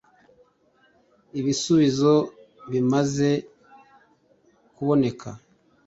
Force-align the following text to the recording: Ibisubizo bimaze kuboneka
Ibisubizo 1.39 2.13
bimaze 2.71 3.29
kuboneka 4.75 5.29